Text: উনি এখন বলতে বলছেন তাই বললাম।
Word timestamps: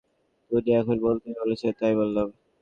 উনি 0.51 0.69
এখন 0.73 0.95
বলতে 1.05 1.27
বলছেন 1.39 1.71
তাই 1.79 1.93
বললাম। 1.99 2.27